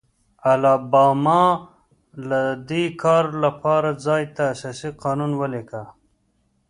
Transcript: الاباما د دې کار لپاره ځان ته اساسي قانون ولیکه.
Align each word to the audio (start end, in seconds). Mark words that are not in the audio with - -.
الاباما 0.51 1.43
د 2.29 2.31
دې 2.69 2.83
کار 3.03 3.23
لپاره 3.43 3.89
ځان 4.03 4.23
ته 4.35 4.43
اساسي 4.53 4.89
قانون 5.03 5.31
ولیکه. 5.41 5.83